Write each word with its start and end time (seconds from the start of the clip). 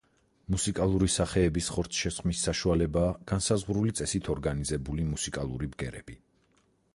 მუსიკალური 0.53 1.09
სახეების 1.15 1.67
ხორცშესხმის 1.75 2.41
საშუალებაა 2.49 3.11
განსაზღვრული 3.33 3.95
წესით 4.01 4.31
ორგანიზებული 4.37 5.07
მუსიკალური 5.11 5.71
ბგერები. 5.77 6.19